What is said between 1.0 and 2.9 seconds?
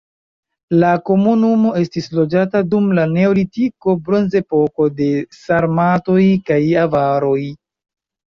komunumo estis loĝata dum